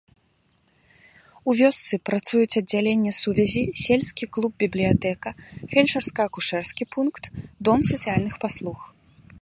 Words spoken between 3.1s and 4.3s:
сувязі, сельскі